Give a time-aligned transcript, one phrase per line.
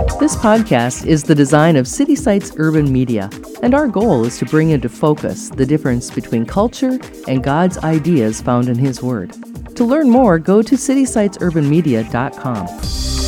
[0.00, 3.28] This podcast is the design of City Sites Urban Media,
[3.62, 6.98] and our goal is to bring into focus the difference between culture
[7.28, 9.34] and God's ideas found in His Word.
[9.76, 13.19] To learn more, go to citysitesurbanmedia.com.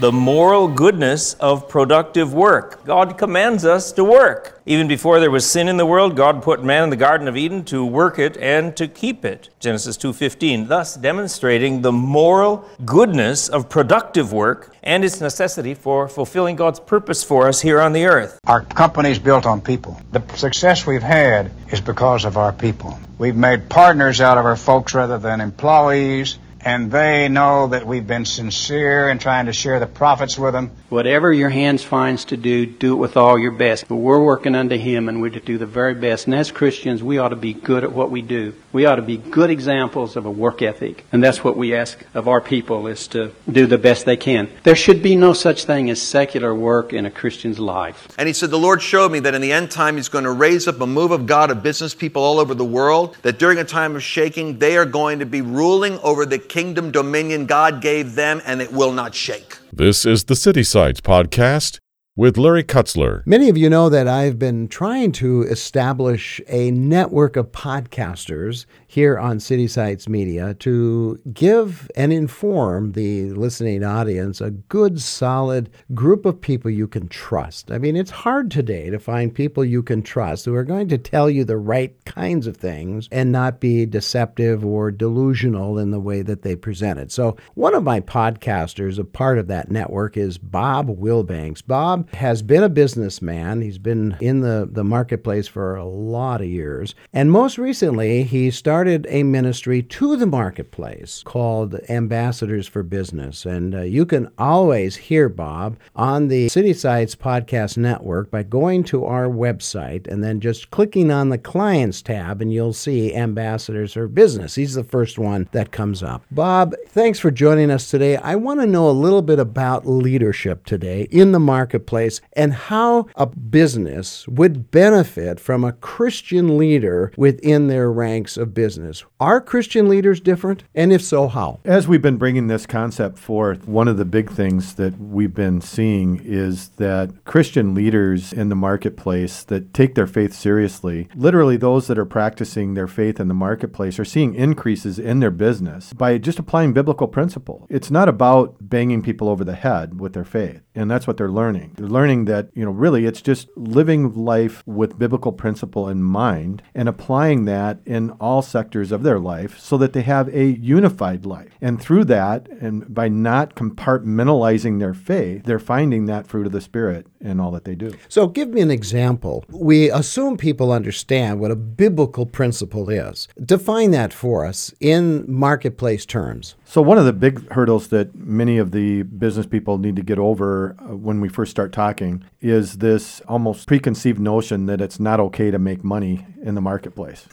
[0.00, 2.84] the moral goodness of productive work.
[2.84, 4.60] God commands us to work.
[4.64, 7.36] Even before there was sin in the world, God put man in the garden of
[7.36, 9.48] Eden to work it and to keep it.
[9.58, 16.54] Genesis 2:15, thus demonstrating the moral goodness of productive work and its necessity for fulfilling
[16.54, 18.38] God's purpose for us here on the earth.
[18.46, 20.00] Our company is built on people.
[20.12, 22.96] The success we've had is because of our people.
[23.18, 28.06] We've made partners out of our folks rather than employees and they know that we've
[28.06, 30.70] been sincere in trying to share the profits with them.
[30.88, 33.88] Whatever your hands finds to do, do it with all your best.
[33.88, 36.26] But we're working unto Him and we're to do the very best.
[36.26, 38.54] And as Christians, we ought to be good at what we do.
[38.72, 41.04] We ought to be good examples of a work ethic.
[41.12, 44.48] And that's what we ask of our people is to do the best they can.
[44.64, 48.08] There should be no such thing as secular work in a Christian's life.
[48.18, 50.32] And he said, The Lord showed me that in the end time He's going to
[50.32, 53.58] raise up a move of God of business people all over the world, that during
[53.58, 57.80] a time of shaking, they are going to be ruling over the kingdom dominion God
[57.80, 59.58] gave them, and it will not shake.
[59.72, 61.78] This is the City Sites Podcast
[62.16, 63.24] with Larry Kutzler.
[63.26, 69.18] Many of you know that I've been trying to establish a network of podcasters here
[69.18, 76.24] on City Sites Media to give and inform the listening audience a good, solid group
[76.24, 77.70] of people you can trust.
[77.70, 80.96] I mean, it's hard today to find people you can trust who are going to
[80.96, 86.00] tell you the right kinds of things and not be deceptive or delusional in the
[86.00, 87.12] way that they present it.
[87.12, 91.62] So, one of my podcasters, a part of that network, is Bob Wilbanks.
[91.64, 96.46] Bob has been a businessman, he's been in the, the marketplace for a lot of
[96.46, 102.84] years, and most recently, he started started a ministry to the marketplace called Ambassadors for
[102.84, 103.44] Business.
[103.44, 108.84] And uh, you can always hear Bob on the City Sites Podcast Network by going
[108.84, 113.94] to our website and then just clicking on the Clients tab, and you'll see Ambassadors
[113.94, 114.54] for Business.
[114.54, 116.22] He's the first one that comes up.
[116.30, 118.16] Bob, thanks for joining us today.
[118.18, 123.08] I want to know a little bit about leadership today in the marketplace and how
[123.16, 129.02] a business would benefit from a Christian leader within their ranks of business business.
[129.18, 130.62] Are Christian leaders different?
[130.74, 131.58] And if so, how?
[131.64, 135.62] As we've been bringing this concept forth, one of the big things that we've been
[135.62, 141.86] seeing is that Christian leaders in the marketplace that take their faith seriously, literally those
[141.86, 146.18] that are practicing their faith in the marketplace, are seeing increases in their business by
[146.18, 147.66] just applying biblical principle.
[147.70, 151.30] It's not about banging people over the head with their faith, and that's what they're
[151.30, 151.72] learning.
[151.76, 156.62] They're learning that, you know, really it's just living life with biblical principle in mind
[156.74, 158.57] and applying that in all sectors
[158.92, 161.52] of their life so that they have a unified life.
[161.60, 166.60] And through that, and by not compartmentalizing their faith, they're finding that fruit of the
[166.60, 167.92] Spirit in all that they do.
[168.08, 169.44] So, give me an example.
[169.48, 173.28] We assume people understand what a biblical principle is.
[173.44, 176.54] Define that for us in marketplace terms.
[176.70, 180.18] So, one of the big hurdles that many of the business people need to get
[180.18, 185.18] over uh, when we first start talking is this almost preconceived notion that it's not
[185.18, 187.26] okay to make money in the marketplace.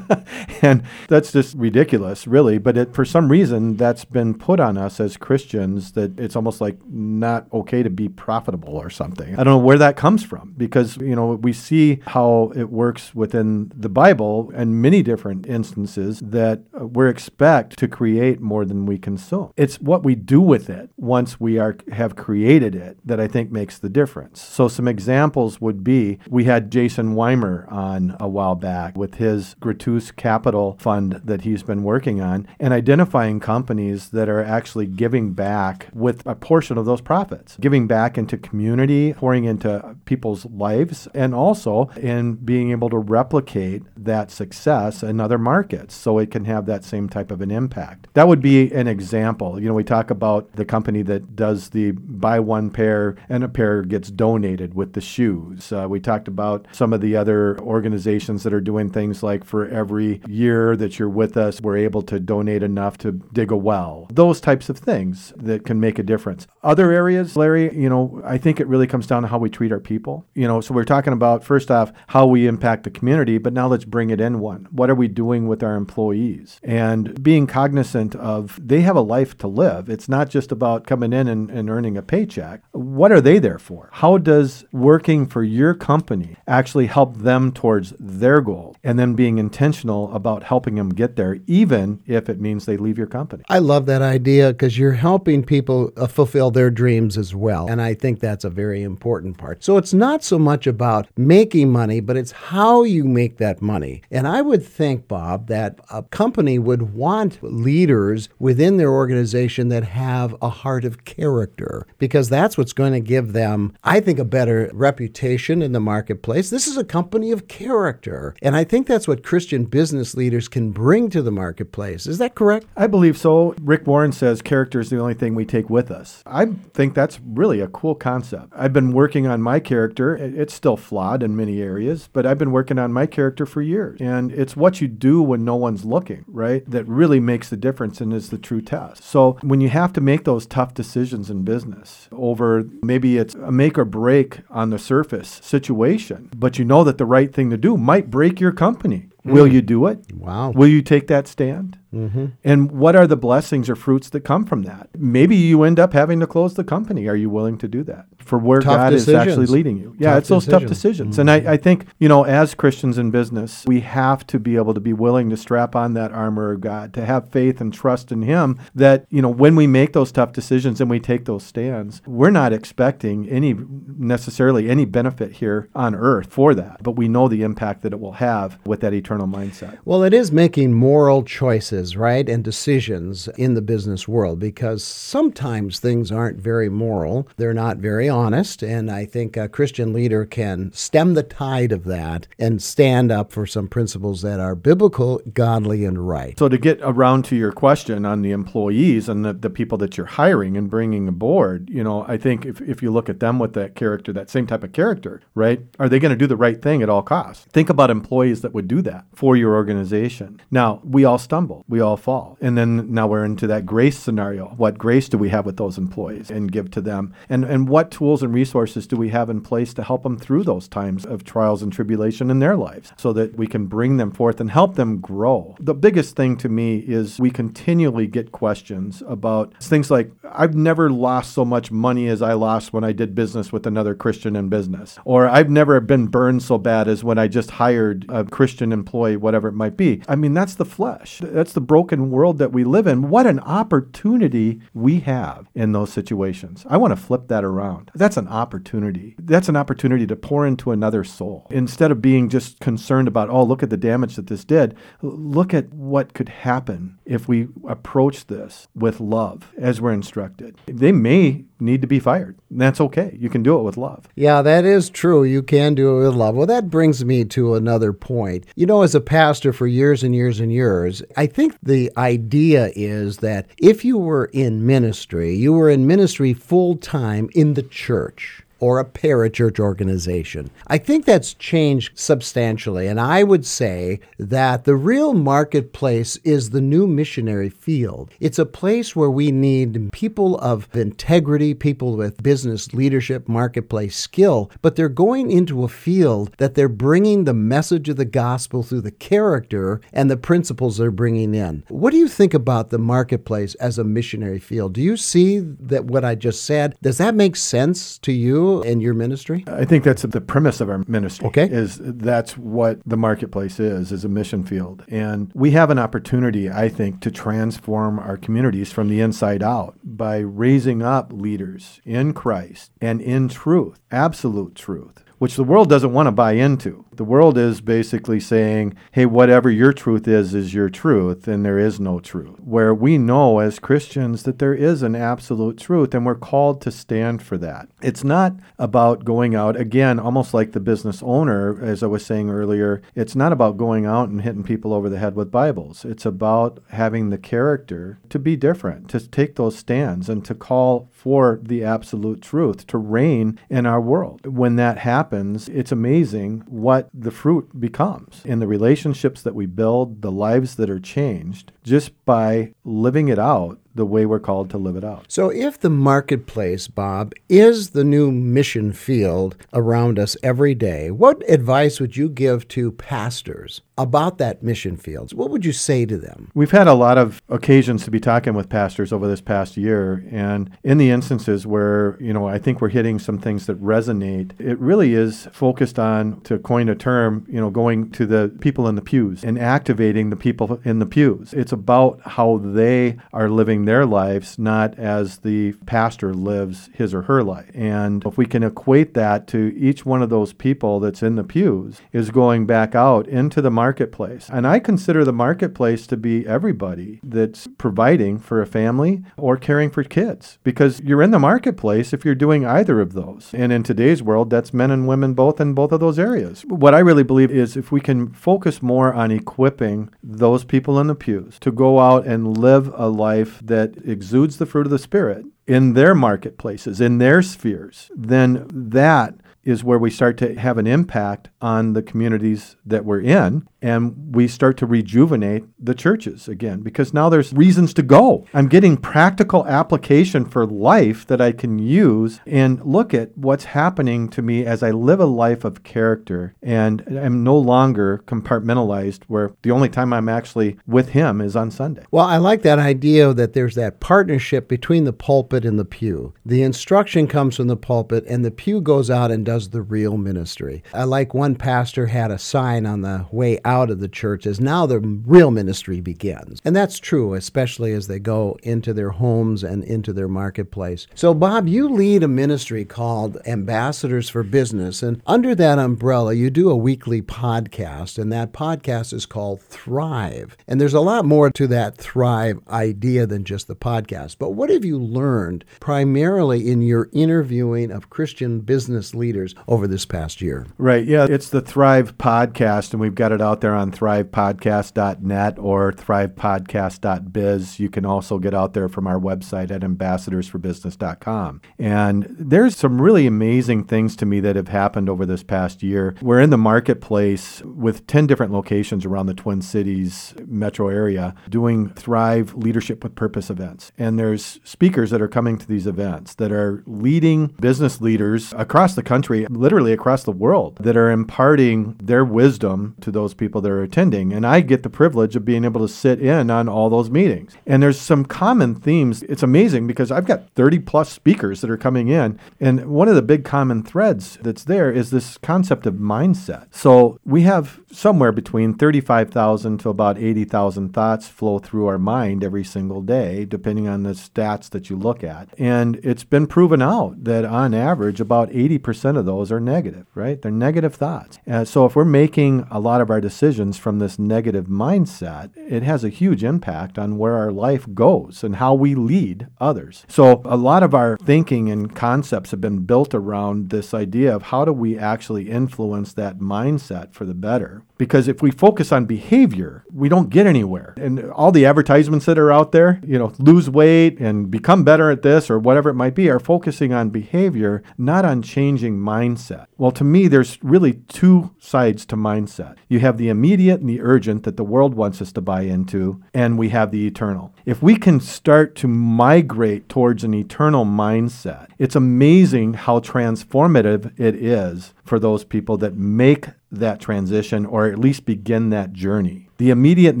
[0.62, 2.56] and that's just ridiculous, really.
[2.56, 6.62] But it, for some reason, that's been put on us as Christians that it's almost
[6.62, 9.34] like not okay to be profitable or something.
[9.34, 13.14] I don't know where that comes from because, you know, we see how it works
[13.14, 18.93] within the Bible and many different instances that we're expect to create more than we
[18.94, 19.52] we consume.
[19.56, 23.50] It's what we do with it once we are have created it that I think
[23.50, 24.40] makes the difference.
[24.40, 29.56] So some examples would be we had Jason Weimer on a while back with his
[29.58, 35.32] Gratus Capital fund that he's been working on and identifying companies that are actually giving
[35.32, 41.08] back with a portion of those profits, giving back into community, pouring into people's lives,
[41.14, 46.44] and also in being able to replicate that success in other markets so it can
[46.44, 48.06] have that same type of an impact.
[48.14, 49.60] That would be an an example.
[49.60, 53.48] You know, we talk about the company that does the buy one pair and a
[53.48, 55.72] pair gets donated with the shoes.
[55.72, 59.66] Uh, we talked about some of the other organizations that are doing things like for
[59.68, 64.06] every year that you're with us, we're able to donate enough to dig a well.
[64.10, 66.46] Those types of things that can make a difference.
[66.62, 69.72] Other areas, Larry, you know, I think it really comes down to how we treat
[69.72, 70.26] our people.
[70.34, 73.66] You know, so we're talking about first off how we impact the community, but now
[73.66, 74.68] let's bring it in one.
[74.70, 76.60] What are we doing with our employees?
[76.62, 79.88] And being cognizant of they have a life to live.
[79.88, 82.60] It's not just about coming in and, and earning a paycheck.
[82.72, 83.88] What are they there for?
[83.92, 89.38] How does working for your company actually help them towards their goal and then being
[89.38, 93.44] intentional about helping them get there, even if it means they leave your company.
[93.48, 97.68] I love that idea because you're helping people uh, fulfill their dreams as well.
[97.68, 99.62] And I think that's a very important part.
[99.62, 104.02] So it's not so much about making money, but it's how you make that money.
[104.10, 109.84] And I would think, Bob, that a company would want leaders within their organization that
[109.84, 114.24] have a heart of character because that's what's going to give them, I think, a
[114.24, 116.50] better reputation in the marketplace.
[116.50, 118.34] This is a company of character.
[118.42, 122.06] And I think that's what Christian business leaders can bring to the marketplace.
[122.06, 122.66] Is that correct?
[122.76, 123.54] I believe so.
[123.60, 126.22] Rick Warren says character is the only thing we take with us.
[126.26, 128.52] I think that's really a cool concept.
[128.56, 130.16] I've been working on my character.
[130.16, 134.00] It's still flawed in many areas, but I've been working on my character for years.
[134.00, 136.68] And it's what you do when no one's looking, right?
[136.70, 139.02] That really makes the difference and is the true test.
[139.04, 143.52] So when you have to make those tough decisions in business over maybe it's a
[143.52, 147.56] make or break on the surface situation, but you know that the right thing to
[147.56, 149.08] do might break your company.
[149.24, 149.52] Will mm.
[149.52, 150.12] you do it?
[150.12, 150.50] Wow.
[150.50, 151.78] Will you take that stand?
[151.94, 152.26] Mm-hmm.
[152.42, 154.90] And what are the blessings or fruits that come from that?
[154.96, 157.08] Maybe you end up having to close the company.
[157.08, 159.94] Are you willing to do that for where Tough God is actually leading you?
[159.98, 161.16] Yeah, Tough it's those tough decisions.
[161.16, 161.18] decisions.
[161.18, 164.74] And I, I think, you know, as Christians in business, we have to be able
[164.74, 168.12] to be willing to strap on that armor of God, to have faith and trust
[168.12, 171.44] in Him that, you know, when we make those tough decisions and we take those
[171.44, 173.54] stands, we're not expecting any
[173.98, 176.82] necessarily any benefit here on earth for that.
[176.82, 179.78] But we know the impact that it will have with that eternal mindset.
[179.84, 185.78] Well, it is making moral choices, right, and decisions in the business world because sometimes
[185.78, 187.28] things aren't very moral.
[187.36, 188.62] They're not very honest.
[188.62, 193.32] And I think a Christian leader can stem the tide of that and stand up
[193.32, 196.38] for some principles that are biblical, godly, and right.
[196.38, 199.96] So to get around to your question on the employees and the, the people that
[199.96, 203.38] you're hiring and bringing aboard, you know, I think if, if you look at them
[203.38, 205.60] with that character, that same type of character, right?
[205.78, 207.46] Are they going to do the right thing at all costs?
[207.52, 210.40] Think about employees that would do that for your organization.
[210.50, 212.38] Now, we all stumble, we all fall.
[212.40, 214.54] And then now we're into that grace scenario.
[214.56, 217.12] What grace do we have with those employees and give to them?
[217.28, 220.44] And and what tools and resources do we have in place to help them through
[220.44, 224.12] those times of trials and tribulation in their lives so that we can bring them
[224.12, 225.56] forth and help them grow?
[225.58, 230.90] The biggest thing to me is we continually get questions about things like I've never
[230.90, 234.48] lost so much money as I lost when I did business with another Christian in
[234.48, 234.96] business.
[235.04, 239.16] Or I've never been burned so bad as when I just hired a Christian employee,
[239.16, 240.02] whatever it might be.
[240.06, 241.20] I mean, that's the flesh.
[241.20, 243.08] That's the broken world that we live in.
[243.08, 246.66] What an opportunity we have in those situations.
[246.68, 247.90] I want to flip that around.
[247.94, 249.16] That's an opportunity.
[249.18, 251.46] That's an opportunity to pour into another soul.
[251.50, 255.54] Instead of being just concerned about, oh, look at the damage that this did, look
[255.54, 260.56] at what could happen if we approach this with love as we're instructed.
[260.66, 262.38] They may need to be fired.
[262.50, 263.16] That's okay.
[263.18, 264.06] You can do it with love.
[264.14, 265.24] Yeah, that is true.
[265.24, 266.34] You can do it with love.
[266.34, 268.46] Well, that brings me to another point.
[268.54, 272.70] You know, as a pastor for years and years and years, I think the idea
[272.76, 277.62] is that if you were in ministry, you were in ministry full time in the
[277.62, 280.50] church or a parachurch organization.
[280.66, 282.86] I think that's changed substantially.
[282.86, 288.10] And I would say that the real marketplace is the new missionary field.
[288.20, 294.50] It's a place where we need people of integrity, people with business leadership, marketplace skill,
[294.62, 298.80] but they're going into a field that they're bringing the message of the gospel through
[298.80, 301.64] the character and the principles they're bringing in.
[301.68, 304.72] What do you think about the marketplace as a missionary field?
[304.72, 308.82] Do you see that what I just said, does that make sense to you and
[308.82, 309.44] your ministry?
[309.46, 311.26] I think that's the premise of our ministry.
[311.28, 311.48] Okay.
[311.50, 314.84] Is that's what the marketplace is, is a mission field.
[314.88, 319.78] And we have an opportunity, I think, to transform our communities from the inside out
[319.82, 325.00] by raising up leaders in Christ and in truth, absolute truth.
[325.18, 326.84] Which the world doesn't want to buy into.
[326.96, 331.58] The world is basically saying, hey, whatever your truth is, is your truth, and there
[331.58, 332.38] is no truth.
[332.40, 336.70] Where we know as Christians that there is an absolute truth, and we're called to
[336.70, 337.68] stand for that.
[337.82, 342.30] It's not about going out, again, almost like the business owner, as I was saying
[342.30, 345.84] earlier, it's not about going out and hitting people over the head with Bibles.
[345.84, 350.88] It's about having the character to be different, to take those stands, and to call
[350.92, 354.26] for the absolute truth to reign in our world.
[354.26, 356.44] When that happens, it's amazing
[356.84, 358.22] what the fruit becomes.
[358.24, 363.18] In the relationships that we build, the lives that are changed just by living it
[363.18, 365.06] out the way we're called to live it out.
[365.08, 371.22] So, if the marketplace, Bob, is the new mission field around us every day, what
[371.28, 375.12] advice would you give to pastors about that mission field?
[375.12, 376.30] What would you say to them?
[376.34, 380.04] We've had a lot of occasions to be talking with pastors over this past year,
[380.10, 384.38] and in the instances where, you know, I think we're hitting some things that resonate,
[384.40, 388.68] it really is focused on, to coin a term, you know, going to the people
[388.68, 391.32] in the pews and activating the people in the pews.
[391.32, 397.02] It's about how they are living their lives, not as the pastor lives his or
[397.02, 397.50] her life.
[397.54, 401.24] And if we can equate that to each one of those people that's in the
[401.24, 404.28] pews, is going back out into the marketplace.
[404.32, 409.70] And I consider the marketplace to be everybody that's providing for a family or caring
[409.70, 413.30] for kids because you're in the marketplace if you're doing either of those.
[413.32, 416.44] And in today's world, that's men and women both in both of those areas.
[416.46, 420.86] What I really believe is if we can focus more on equipping those people in
[420.86, 423.53] the pews to go out and live a life that
[423.84, 429.64] exudes the fruit of the Spirit in their marketplaces, in their spheres, then that is
[429.64, 434.28] where we start to have an impact on the communities that we're in and we
[434.28, 438.26] start to rejuvenate the churches again because now there's reasons to go.
[438.34, 444.10] I'm getting practical application for life that I can use and look at what's happening
[444.10, 449.32] to me as I live a life of character and I'm no longer compartmentalized where
[449.40, 451.84] the only time I'm actually with him is on Sunday.
[451.90, 456.12] Well, I like that idea that there's that partnership between the pulpit and the pew.
[456.26, 459.96] The instruction comes from the pulpit and the pew goes out and does the real
[459.96, 460.62] ministry.
[460.72, 464.26] I like one pastor had a sign on the way out out of the church
[464.26, 466.38] as now the real ministry begins.
[466.44, 470.86] And that's true, especially as they go into their homes and into their marketplace.
[470.94, 474.82] So, Bob, you lead a ministry called Ambassadors for Business.
[474.82, 477.96] And under that umbrella, you do a weekly podcast.
[477.96, 480.36] And that podcast is called Thrive.
[480.46, 484.16] And there's a lot more to that Thrive idea than just the podcast.
[484.18, 489.84] But what have you learned primarily in your interviewing of Christian business leaders over this
[489.84, 490.46] past year?
[490.58, 490.84] Right.
[490.84, 491.06] Yeah.
[491.08, 497.60] It's the Thrive podcast, and we've got it out there on thrivepodcast.net or thrivepodcast.biz.
[497.60, 501.40] You can also get out there from our website at ambassadorsforbusiness.com.
[501.58, 505.94] And there's some really amazing things to me that have happened over this past year.
[506.00, 511.70] We're in the marketplace with 10 different locations around the Twin Cities metro area doing
[511.70, 513.72] Thrive Leadership with Purpose events.
[513.78, 518.74] And there's speakers that are coming to these events that are leading business leaders across
[518.74, 523.40] the country, literally across the world, that are imparting their wisdom to those people people
[523.40, 524.12] that are attending.
[524.12, 527.34] And I get the privilege of being able to sit in on all those meetings.
[527.46, 529.02] And there's some common themes.
[529.04, 532.20] It's amazing because I've got 30 plus speakers that are coming in.
[532.38, 536.48] And one of the big common threads that's there is this concept of mindset.
[536.50, 542.44] So we have somewhere between 35,000 to about 80,000 thoughts flow through our mind every
[542.44, 545.28] single day, depending on the stats that you look at.
[545.38, 550.20] And it's been proven out that on average, about 80% of those are negative, right?
[550.20, 551.18] They're negative thoughts.
[551.30, 555.62] Uh, so if we're making a lot of our decisions from this negative mindset, it
[555.62, 559.84] has a huge impact on where our life goes and how we lead others.
[559.88, 564.24] So, a lot of our thinking and concepts have been built around this idea of
[564.24, 567.62] how do we actually influence that mindset for the better.
[567.76, 570.74] Because if we focus on behavior, we don't get anywhere.
[570.76, 574.90] And all the advertisements that are out there, you know, lose weight and become better
[574.90, 579.46] at this or whatever it might be, are focusing on behavior, not on changing mindset.
[579.58, 582.56] Well, to me, there's really two sides to mindset.
[582.68, 586.02] You have the immediate and the urgent that the world wants us to buy into,
[586.12, 587.34] and we have the eternal.
[587.44, 594.14] If we can start to migrate towards an eternal mindset, it's amazing how transformative it
[594.14, 599.23] is for those people that make that transition or at least begin that journey.
[599.38, 600.00] The immediate and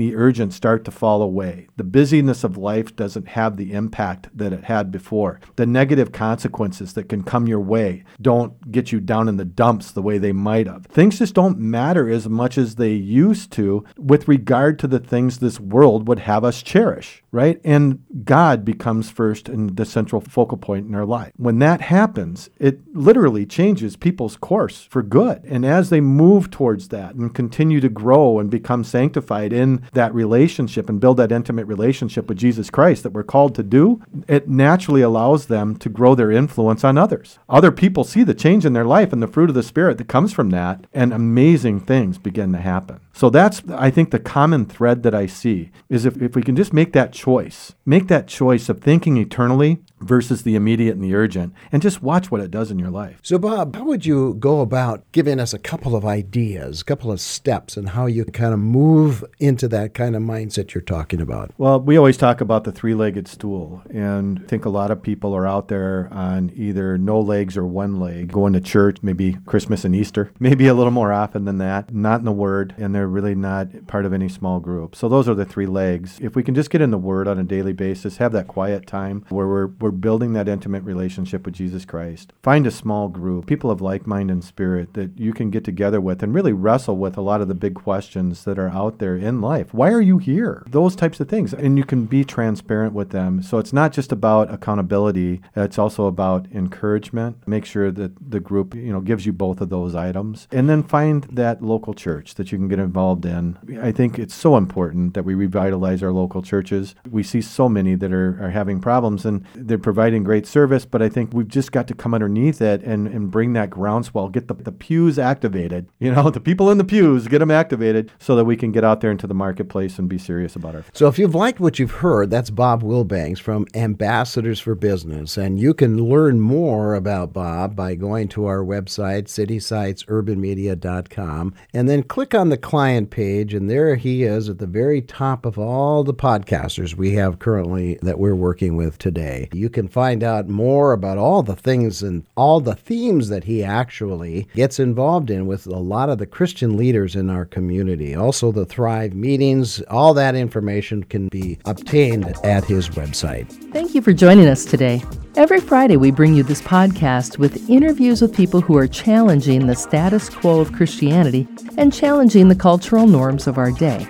[0.00, 1.68] the urgent start to fall away.
[1.76, 5.40] The busyness of life doesn't have the impact that it had before.
[5.56, 9.90] The negative consequences that can come your way don't get you down in the dumps
[9.90, 10.86] the way they might have.
[10.86, 15.38] Things just don't matter as much as they used to with regard to the things
[15.38, 17.60] this world would have us cherish, right?
[17.64, 21.32] And God becomes first and the central focal point in our life.
[21.36, 25.42] When that happens, it literally changes people's course for good.
[25.44, 30.14] And as they move towards that and continue to grow and become sanctified, in that
[30.14, 34.48] relationship and build that intimate relationship with Jesus Christ that we're called to do, it
[34.48, 37.38] naturally allows them to grow their influence on others.
[37.48, 40.08] Other people see the change in their life and the fruit of the Spirit that
[40.08, 43.00] comes from that, and amazing things begin to happen.
[43.12, 46.56] So that's, I think, the common thread that I see is if, if we can
[46.56, 51.14] just make that choice, make that choice of thinking eternally versus the immediate and the
[51.14, 53.18] urgent, and just watch what it does in your life.
[53.22, 57.10] So, Bob, how would you go about giving us a couple of ideas, a couple
[57.10, 61.20] of steps, and how you kind of move into that kind of mindset you're talking
[61.20, 61.52] about?
[61.58, 65.02] Well, we always talk about the three legged stool, and I think a lot of
[65.02, 69.38] people are out there on either no legs or one leg, going to church, maybe
[69.46, 72.94] Christmas and Easter, maybe a little more often than that, not in the Word, and
[72.94, 74.94] they're really not part of any small group.
[74.94, 76.18] So, those are the three legs.
[76.20, 78.86] If we can just get in the Word on a daily basis, have that quiet
[78.86, 83.44] time where we're, we're building that intimate relationship with Jesus Christ, find a small group,
[83.44, 86.96] people of like mind and spirit that you can get together with and really wrestle
[86.96, 89.74] with a lot of the big questions that are out there in life.
[89.74, 90.64] Why are you here?
[90.66, 91.52] Those types of things.
[91.52, 93.42] And you can be transparent with them.
[93.42, 97.46] So it's not just about accountability, it's also about encouragement.
[97.46, 100.48] Make sure that the group, you know, gives you both of those items.
[100.50, 103.58] And then find that local church that you can get involved in.
[103.82, 106.94] I think it's so important that we revitalize our local churches.
[107.10, 111.02] We see so many that are, are having problems and they're providing great service, but
[111.02, 114.48] I think we've just got to come underneath it and, and bring that groundswell, get
[114.48, 115.88] the, the pews activated.
[116.04, 118.84] You know, the people in the pews, get them activated so that we can get
[118.84, 120.84] out there into the marketplace and be serious about our.
[120.92, 125.38] So if you've liked what you've heard, that's Bob Wilbanks from Ambassadors for Business.
[125.38, 132.02] And you can learn more about Bob by going to our website, citysitesurbanmedia.com, and then
[132.02, 133.54] click on the client page.
[133.54, 137.98] And there he is at the very top of all the podcasters we have currently
[138.02, 139.48] that we're working with today.
[139.52, 143.62] You can find out more about all the things and all the themes that he
[143.62, 148.14] actually gets involved in with a lot of the Christian leaders in our community.
[148.14, 153.50] Also, the Thrive meetings, all that information can be obtained at his website.
[153.72, 155.02] Thank you for joining us today.
[155.36, 159.74] Every Friday, we bring you this podcast with interviews with people who are challenging the
[159.74, 164.06] status quo of Christianity and challenging the cultural norms of our day.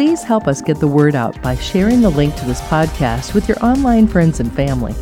[0.00, 3.46] Please help us get the word out by sharing the link to this podcast with
[3.46, 4.94] your online friends and family.